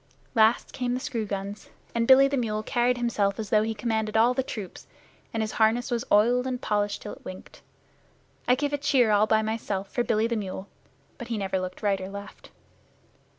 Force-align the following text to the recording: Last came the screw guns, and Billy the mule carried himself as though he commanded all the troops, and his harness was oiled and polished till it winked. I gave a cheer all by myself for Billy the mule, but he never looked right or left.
Last 0.33 0.73
came 0.73 0.95
the 0.95 0.99
screw 0.99 1.27
guns, 1.27 1.69
and 1.93 2.07
Billy 2.07 2.27
the 2.27 2.35
mule 2.35 2.63
carried 2.63 2.97
himself 2.97 3.37
as 3.37 3.51
though 3.51 3.61
he 3.61 3.75
commanded 3.75 4.17
all 4.17 4.33
the 4.33 4.41
troops, 4.41 4.87
and 5.31 5.43
his 5.43 5.51
harness 5.51 5.91
was 5.91 6.03
oiled 6.11 6.47
and 6.47 6.59
polished 6.59 7.03
till 7.03 7.13
it 7.13 7.23
winked. 7.23 7.61
I 8.47 8.55
gave 8.55 8.73
a 8.73 8.79
cheer 8.79 9.11
all 9.11 9.27
by 9.27 9.43
myself 9.43 9.91
for 9.91 10.03
Billy 10.03 10.25
the 10.25 10.35
mule, 10.35 10.67
but 11.19 11.27
he 11.27 11.37
never 11.37 11.59
looked 11.59 11.83
right 11.83 12.01
or 12.01 12.09
left. 12.09 12.49